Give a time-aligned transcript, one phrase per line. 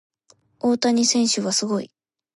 [0.59, 1.91] 大谷選手はすごい。